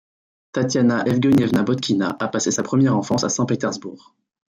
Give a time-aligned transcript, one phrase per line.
[0.51, 4.15] Tatiana Evguenievna Botkina a passé sa première enfance à Saint-Pétersbourg.